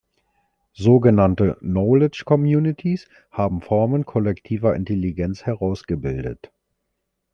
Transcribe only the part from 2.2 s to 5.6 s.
communities" haben Formen kollektiver Intelligenz